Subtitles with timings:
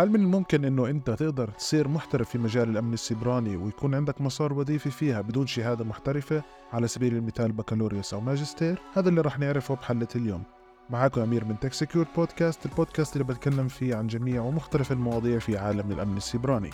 [0.00, 4.52] هل من الممكن إنه أنت تقدر تصير محترف في مجال الأمن السيبراني ويكون عندك مسار
[4.52, 6.42] وظيفي فيها بدون شهادة محترفة
[6.72, 10.42] على سبيل المثال بكالوريوس أو ماجستير؟ هذا اللي رح نعرفه بحلقة اليوم.
[10.90, 15.58] معاكم أمير من Tech Secure Podcast، البودكاست اللي بتكلم فيه عن جميع ومختلف المواضيع في
[15.58, 16.70] عالم الأمن السيبراني.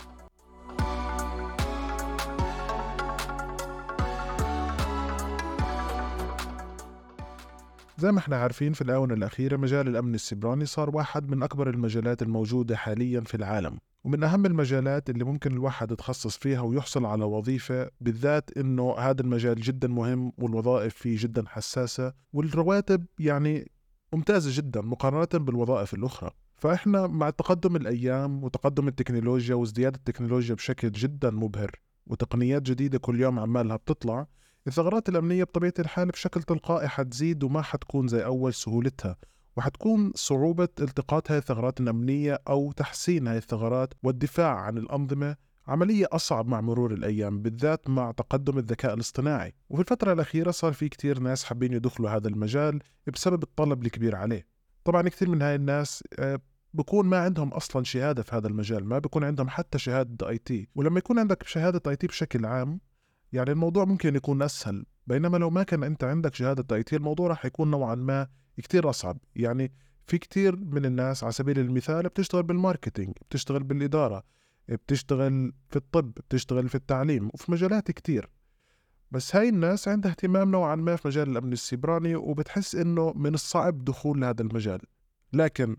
[7.99, 12.21] زي ما إحنا عارفين في الآونة الأخيرة مجال الأمن السيبراني صار واحد من أكبر المجالات
[12.21, 13.77] الموجودة حاليا في العالم.
[14.03, 19.55] ومن أهم المجالات اللي ممكن الواحد يتخصص فيها ويحصل على وظيفة بالذات إنه هذا المجال
[19.61, 23.71] جدا مهم والوظائف فيه جدا حساسة والرواتب يعني
[24.13, 26.31] ممتازة جدا مقارنة بالوظائف الأخرى.
[26.55, 31.71] فإحنا مع تقدم الأيام وتقدم التكنولوجيا وازدياد التكنولوجيا بشكل جدا مبهر
[32.07, 34.27] وتقنيات جديدة كل يوم عمالها بتطلع
[34.67, 39.15] الثغرات الأمنية بطبيعة الحال بشكل تلقائي حتزيد وما حتكون زي أول سهولتها
[39.57, 45.35] وحتكون صعوبة التقاط هذه الثغرات الأمنية أو تحسين هذه الثغرات والدفاع عن الأنظمة
[45.67, 49.53] عملية أصعب مع مرور الأيام بالذات مع تقدم الذكاء الاصطناعي.
[49.69, 52.79] وفي الفترة الأخيرة صار في كتير ناس حابين يدخلوا هذا المجال
[53.13, 54.47] بسبب الطلب الكبير عليه.
[54.83, 56.39] طبعا كثير من هاي الناس آه،
[56.73, 60.67] بكون ما عندهم أصلا شهادة في هذا المجال ما بكون عندهم حتى شهادة IT.
[60.75, 62.79] ولما يكون عندك شهادة IT بشكل عام
[63.33, 64.85] يعني الموضوع ممكن يكون أسهل.
[65.07, 69.17] بينما لو ما كان أنت عندك شهادة IT الموضوع راح يكون نوعا ما كتير أصعب.
[69.35, 69.71] يعني
[70.07, 74.23] في كتير من الناس على سبيل المثال بتشتغل بال marketing بتشتغل بالإدارة
[74.69, 78.29] بتشتغل في الطب بتشتغل في التعليم وفي مجالات كتير.
[79.11, 83.85] بس هاي الناس عندها اهتمام نوعا ما في مجال الأمن السيبراني وبتحس إنه من الصعب
[83.85, 84.79] دخول لهذا المجال.
[85.33, 85.75] لكن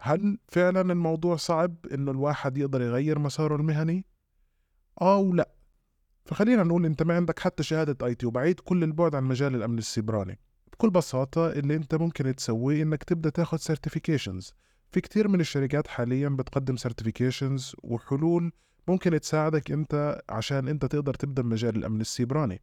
[0.00, 4.06] هل فعلا الموضوع صعب إنه الواحد يقدر يغير مساره المهني؟
[5.00, 5.48] آه ولا
[6.26, 10.38] فخلينا نقول أنت ما عندك حتى شهادة IT وبعيد كل البعد عن مجال الأمن السيبراني.
[10.72, 14.52] بكل بساطة اللي أنت ممكن تسويه إنك تبدأ تاخد certifications
[14.90, 18.52] في كتير من الشركات حاليا بتقدم certifications وحلول
[18.88, 22.62] ممكن تساعدك أنت عشان أنت تقدر تبدأ بمجال الأمن السيبراني.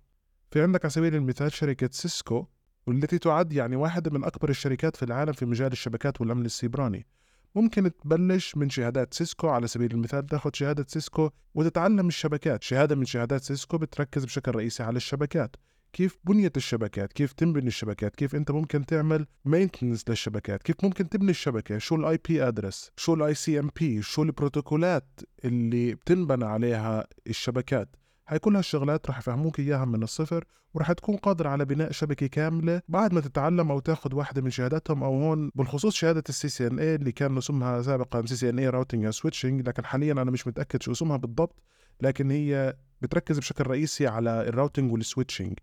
[0.52, 2.46] في عندك على سبيل المثال شركة سيسكو
[2.88, 7.07] والتي تعد يعني واحدة من أكبر الشركات في العالم في مجال الشبكات والأمن السيبراني.
[7.56, 10.25] ممكن تبلش من شهادات سيسكو على سبيل المثال.
[10.25, 12.64] تاخذ شهادة سيسكو وتتعلم الشبكات.
[12.64, 15.56] شهادة من شهادات سيسكو بتركز بشكل رئيسي على الشبكات.
[15.94, 21.31] كيف بنية الشبكات؟ كيف تنبني الشبكات؟ كيف انت ممكن تعمل maintenance للشبكات؟ كيف ممكن تبني
[21.31, 27.96] الشبكة؟ شو ال IP address شو ال ICMP شو البروتوكولات اللي بتنبنى عليها الشبكات؟
[28.33, 32.81] هاي كل هالشغلات رح يفهموك إياها من الصفر ورح تكون قادر على بناء شبكة كاملة
[32.88, 37.11] بعد ما تتعلم أو تاخذ واحدة من شهاداتهم أو هون بالخصوص شهادة ال CCNA اللي
[37.11, 41.63] كان اسمها سابقا CCNA routing switching لكن حاليا أنا مش متأكد شو اسمها بالضبط
[42.01, 45.59] لكن هي بتركز بشكل رئيسي على ال routing وال switching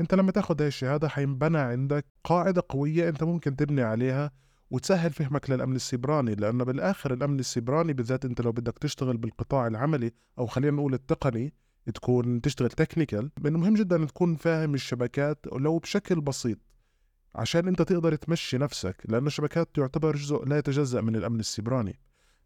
[0.00, 4.30] أنت لما تاخذ هاي الشهادة حينبنى عندك قاعدة قوية أنت ممكن تبني عليها
[4.70, 10.12] وتسهل فهمك للأمن السيبراني لأنه بالآخر الأمن السيبراني بالذات أنت لو بدك تشتغل بالقطاع العملي
[10.38, 11.54] أو خلينا نقول التقني
[11.92, 16.58] تكون تشتغل technical من المهم جدا تكون فاهم الشبكات لو بشكل بسيط
[17.34, 21.98] عشان أنت تقدر تمشي نفسك لأنه الشبكات تعتبر جزء لا يتجزأ من الأمن السيبراني.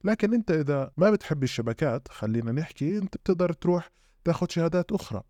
[0.05, 3.91] لكن أنت إذا ما بتحب الشبكات خلينا نحكي أنت بتقدر تروح
[4.25, 5.23] تاخذ شهادات أخرى.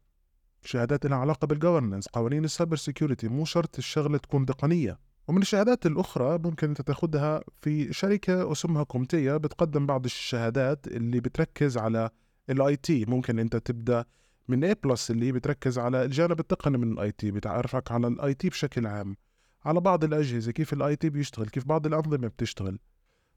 [0.65, 4.99] شهادات لها علاقة بال governance قوانين ال cyber security مو شرط الشغلة تكون تقنية.
[5.29, 11.79] ومن الشهادات الأخرى ممكن أنت تاخذها في شركة اسمها CompTIA بتقدم بعض الشهادات اللي بتركز
[11.79, 12.11] على
[12.51, 13.05] ال IT.
[13.05, 14.05] ممكن أنت تبدأ
[14.49, 18.49] من A plus اللي بتركز على الجانب التقني من ال IT بتعرفك على ال IT
[18.49, 19.17] بشكل عام.
[19.65, 22.79] على بعض الأجهزة كيف ال IT بيشتغل كيف بعض الأنظمة بتشتغل.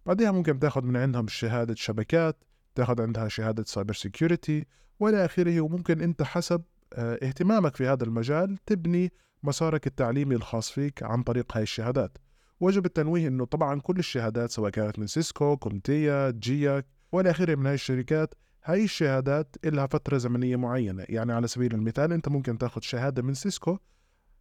[0.06, 2.44] بعدها ممكن تاخذ من عندهم شهادة شبكات
[2.76, 4.66] تاخذ عندها شهادة cyber security
[5.00, 5.62] وإلى آخره.
[5.62, 6.62] وممكن أنت حسب
[6.94, 9.12] آه، اهتمامك في هذا المجال تبني
[9.44, 12.18] مسارك التعليمي الخاص فيك عن طريق هاي الشهادات.
[12.60, 17.66] وجب التنويه إنه طبعا كل الشهادات سواء كانت من سيسكو CompTIA GIAC وإلى آخره من
[17.66, 18.34] هاي الشركات
[18.64, 21.06] هاي الشهادات إلها فترة زمنية معينة.
[21.10, 23.78] يعني على سبيل المثال أنت ممكن تاخذ شهادة من سيسكو.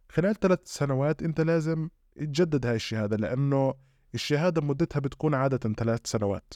[0.09, 3.73] خلال ثلاث سنوات أنت لازم تجدد هاي الشهادة لأنه
[4.13, 6.53] الشهادة مدتها بتكون عادة ثلاث سنوات.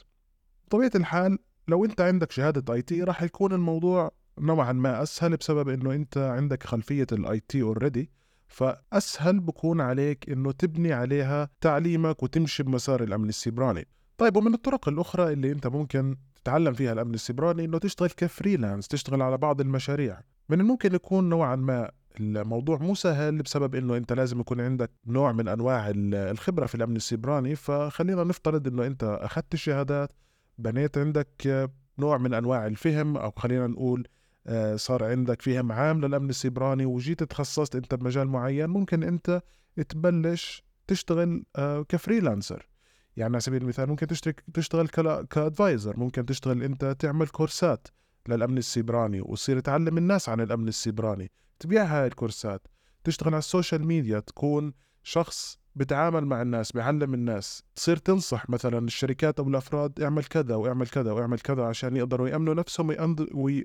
[0.67, 5.93] بطبيعة الحال لو أنت عندك شهادة IT راح يكون الموضوع نوعا ما أسهل بسبب أنه
[5.93, 8.11] أنت عندك خلفية ال IT already
[8.47, 13.87] فأسهل بكون عليك أنه تبني عليها تعليمك وتمشي بمسار الأمن السيبراني.
[14.17, 18.87] طيب ومن الطرق الأخرى اللي أنت ممكن تتعلم فيها الأمن السيبراني إنه تشتغل ك freelance
[18.87, 20.19] تشتغل على بعض المشاريع.
[20.49, 25.31] من الممكن يكون نوعا ما الموضوع مو سهل بسبب إنه أنت لازم يكون عندك نوع
[25.31, 27.55] من أنواع الخبرة في الأمن السيبراني.
[27.55, 30.11] فخلينا نفترض إنه أنت أخذت الشهادات
[30.57, 31.69] بنيت عندك
[31.99, 34.07] نوع من أنواع الفهم أو خلينا نقول
[34.47, 39.41] آه، صار عندك فهم عام للأمن السيبراني وجيت تخصصت أنت بمجال معين ممكن أنت
[39.89, 42.74] تبلش تشتغل آه، ك freelancer.
[43.17, 44.87] يعني على سبيل المثال ممكن تشترك تشتغل
[45.29, 47.87] ك advisor ممكن تشتغل أنت تعمل كورسات
[48.29, 51.31] للأمن السيبراني وتصير تعلم الناس عن الأمن السيبراني.
[51.59, 52.67] تبيع هاي الكورسات
[53.03, 54.73] تشتغل على ال social media تكون
[55.03, 57.63] شخص بتعامل مع الناس بيعلم الناس.
[57.75, 62.53] تصير تنصح مثلا الشركات أو الأفراد اعمل كذا واعمل كذا واعمل كذا عشان يقدروا يأمنوا
[62.53, 62.91] نفسهم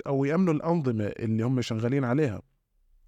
[0.06, 2.43] أو يأمنوا الأنظمة اللي هم شغالين عليها.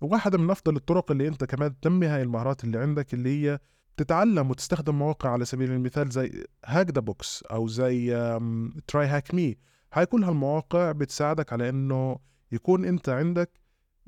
[0.01, 3.59] وواحدة من أفضل الطرق اللي أنت كمان تنمي هاي المهارات اللي عندك اللي هي
[3.97, 8.11] تتعلم وتستخدم مواقع على سبيل المثال زي Hack The Box أو زي
[8.87, 9.57] TryHackMe
[9.93, 12.19] هاي كل هالمواقع بتساعدك على إنه
[12.53, 13.51] يكون أنت عندك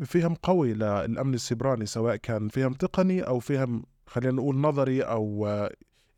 [0.04, 5.48] فهم قوي للأمن السيبراني سواء كان فهم تقني أو فهم خلينا نقول نظري أو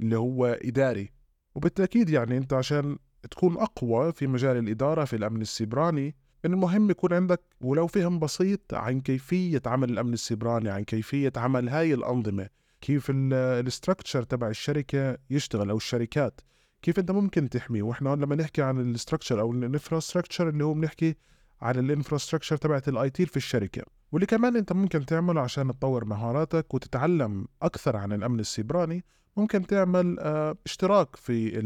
[0.01, 1.11] اللي هو إداري.
[1.55, 2.99] وبالتأكيد يعني أنت عشان
[3.31, 6.15] تكون أقوى في مجال الإدارة في الأمن السيبراني
[6.45, 11.69] من المهم يكون عندك ولو فهم بسيط عن كيفية عمل الأمن السيبراني عن كيفية عمل
[11.69, 12.49] هاي الأنظمة.
[12.87, 16.41] كيف ال structure تبع الشركة يشتغل أو الشركات.
[16.83, 20.75] كيف أنت ممكن تحميه وإحنا لما نحكي عن ال structure أو ال infrastructure اللي هو
[20.75, 21.17] بنحكي
[21.61, 23.83] على ال infrastructure تبعت ال IT في الشركة.
[24.13, 29.05] واللي كمان أنت ممكن تعمله عشان تطور مهاراتك وتتعلم أكثر عن الأمن السيبراني
[29.37, 31.59] ممكن تعمل آه اشتراك في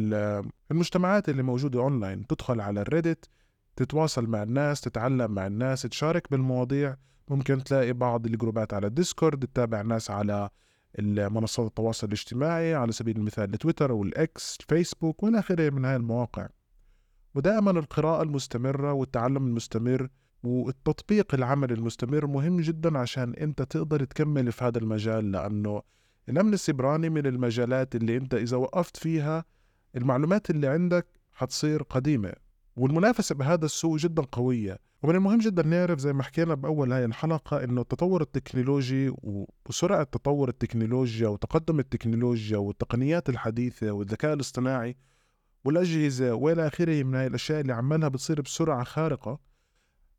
[0.70, 3.28] المجتمعات اللي موجودة اونلاين تدخل على ال Reddit
[3.76, 6.96] تتواصل مع الناس تتعلم مع الناس تشارك بالمواضيع.
[7.28, 10.50] ممكن تلاقي بعض الجروبات على ال Discord تتابع ناس على
[10.98, 16.48] منصات التواصل الاجتماعي على سبيل المثال تويتر وال X الفيسبوك وإلى آخره من هاي المواقع.
[17.34, 20.08] ودائما القراءة المستمرة والتعلم المستمر
[20.42, 25.82] والتطبيق العمل المستمر مهم جدا عشان أنت تقدر تكمل في هذا المجال لأنه
[26.28, 29.44] الأمن السيبراني من المجالات اللي أنت إذا وقفت فيها
[29.96, 32.32] المعلومات اللي عندك حتصير قديمة.
[32.76, 34.78] والمنافسة بهذا السوق جدا قوية.
[35.02, 39.12] ومن المهم جدا نعرف زي ما حكينا بأول هاي الحلقة إنه التطور التكنولوجي
[39.68, 44.96] وسرعة تطور التكنولوجيا وتقدم التكنولوجيا والتقنيات الحديثة والذكاء الاصطناعي
[45.64, 49.38] والأجهزة وإلى آخره من هاي الأشياء اللي عمالها بتصير بسرعة خارقة.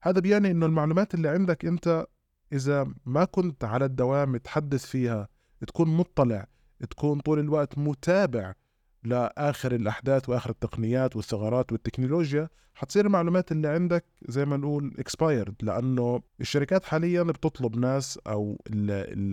[0.04, 2.06] هذا بيعني إنه المعلومات اللي عندك أنت
[2.54, 5.28] إذا ما كنت على الدوام تحدث فيها
[5.68, 6.48] تكون مطلع
[6.90, 8.54] تكون طول الوقت متابع
[9.04, 16.22] لآخر الأحداث وآخر التقنيات والثغرات والتكنولوجيا حتصير المعلومات اللي عندك زي ما نقول اكسبايرد لأنه
[16.42, 18.62] الشركات حاليا بتطلب ناس أو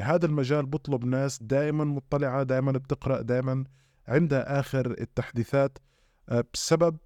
[0.03, 3.65] هذا المجال بطلب ناس دائما مطلعة دائما بتقرأ دائما
[4.09, 5.79] عندها آخر التحديثات
[6.29, 6.97] آه، بسبب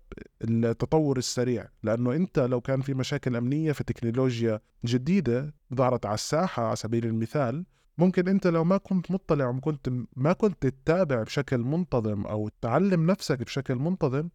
[0.42, 1.68] التطور السريع.
[1.82, 7.06] لأنه أنت لو كان في مشاكل أمنية في تكنولوجيا جديدة ظهرت على الساحة على سبيل
[7.06, 7.64] المثال
[7.98, 13.38] ممكن انت لو ما كنت مطلع وكنت ما كنت تتابع بشكل منتظم أو تعلم نفسك
[13.38, 14.28] بشكل منتظم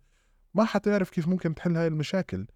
[0.54, 2.48] ما حتعرف كيف ممكن تحل هاي المشاكل.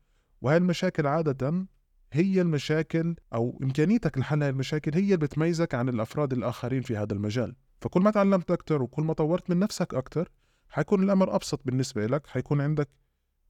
[0.42, 1.68] وهي المشاكل عادة
[2.14, 7.14] هي المشاكل أو إمكانيتك لحل هاي المشاكل هي اللي بتميزك عن الأفراد الآخرين في هذا
[7.14, 7.56] المجال.
[7.82, 10.30] فكل ما تعلمت أكثر وكل ما طورت من نفسك أكثر
[10.70, 12.90] حيكون الأمر أبسط بالنسبة لك حيكون عندك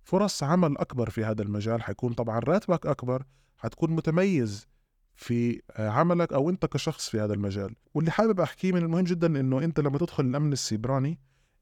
[0.03, 3.24] فرص عمل أكبر في هذا المجال حيكون طبعا راتبك أكبر
[3.57, 4.68] حتكون متميز
[5.15, 7.75] في عملك أو أنت كشخص في هذا المجال.
[7.93, 11.19] واللي حابب أحكيه من المهم جدا إنه أنت لما تدخل الأمن السيبراني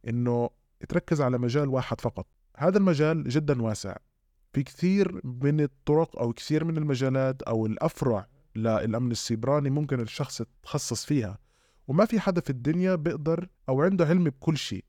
[0.08, 0.50] إنه
[0.90, 2.28] تركز على مجال واحد فقط.
[2.58, 3.96] هذا المجال جدا واسع.
[4.54, 11.06] في كثير من الطرق أو كثير من المجالات أو الأفرع للأمن السيبراني ممكن الشخص يتخصص
[11.06, 11.38] فيها.
[11.88, 14.86] وما في حدا في الدنيا بيقدر أو عنده علم بكل شيء.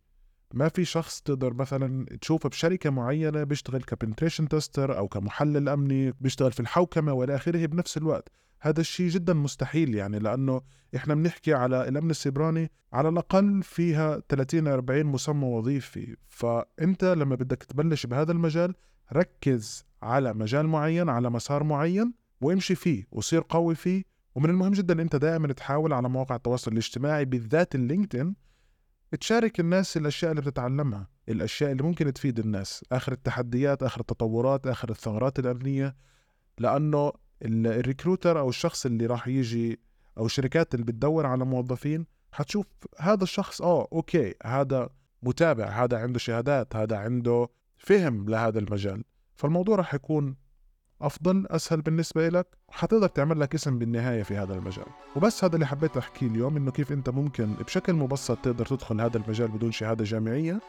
[0.55, 6.53] ما في شخص تقدر مثلا تشوفه بشركة معينة بيشتغل كبنتريشن تستر أو كمحلل أمني بيشتغل
[6.53, 8.29] في الحوكمة وإلى آخره بنفس الوقت.
[8.61, 10.61] هذا الشيء جدا مستحيل يعني لأنه
[10.97, 16.17] إحنا بنحكي على الأمن السيبراني على الأقل فيها 30 40 مسمى وظيفي.
[16.29, 18.75] فأنت لما بدك تبلش بهذا المجال
[19.13, 24.03] ركز على مجال معين على مسار معين وامشي فيه وصير قوي فيه.
[24.35, 28.35] ومن المهم جدا أنت دائما تحاول على مواقع التواصل الاجتماعي بالذات ال LinkedIn
[29.21, 34.91] تشارك الناس الأشياء اللي بتتعلمها الأشياء اللي ممكن تفيد الناس آخر التحديات آخر التطورات آخر
[34.91, 35.97] الثغرات الأمنية.
[36.59, 39.81] لأنه ال recruiter أو الشخص اللي راح يجي
[40.19, 42.67] أو الشركات اللي بتدور على موظفين حتشوف
[42.99, 44.89] هذا الشخص آه okay هذا
[45.23, 49.05] متابع هذا عنده شهادات هذا عنده فهم لهذا المجال.
[49.37, 50.37] فالموضوع راح يكون
[51.03, 54.87] أفضل أسهل بالنسبة لك حتقدر تعمل لك اسم بالنهاية في هذا المجال.
[55.17, 59.17] وبس هذا اللي حبيت أحكيه اليوم إنه كيف أنت ممكن بشكل مبسط تقدر تدخل هذا
[59.17, 60.61] المجال بدون شهادة جامعية.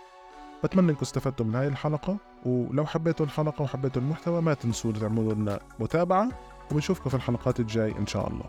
[0.64, 5.60] بتمنى إنكم استفدتوا من هاي الحلقة ولو حبيتوا الحلقة وحبيتوا المحتوى ما تنسوا تعملوا لنا
[5.80, 6.30] متابعة.
[6.72, 8.46] وبنشوفكم في الحلقات الجاي إن شاء الله.